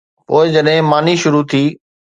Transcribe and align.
پوءِ 0.27 0.47
جڏهن 0.55 0.79
ماني 0.91 1.15
شروع 1.25 1.45
ٿي. 1.51 1.63